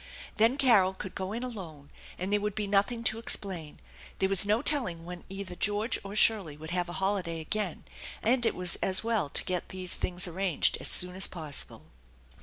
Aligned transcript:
Then 0.37 0.57
Carol 0.57 0.95
could 0.95 1.13
go 1.13 1.31
in 1.31 1.43
alone, 1.43 1.91
and 2.17 2.33
there 2.33 2.39
would 2.41 2.55
be 2.55 2.65
nothing 2.65 3.03
to 3.03 3.19
ex 3.19 3.35
plain. 3.35 3.79
There 4.17 4.29
was 4.29 4.47
no 4.47 4.63
telling 4.63 5.05
when 5.05 5.23
either 5.29 5.53
George 5.53 5.99
or 6.03 6.15
Shirley 6.15 6.57
would 6.57 6.71
have 6.71 6.89
a 6.89 6.93
holiday 6.93 7.39
again, 7.39 7.83
and 8.23 8.43
it 8.43 8.55
was 8.55 8.77
as 8.77 9.03
well 9.03 9.29
to 9.29 9.43
get 9.45 9.69
these 9.69 9.93
things 9.93 10.27
arranged 10.27 10.79
as 10.81 10.87
soon 10.87 11.15
as 11.15 11.27
possible. 11.27 11.83